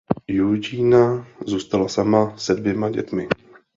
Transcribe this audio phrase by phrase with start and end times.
[0.39, 3.27] Eugenie zůstala sama se dvěma dětmi.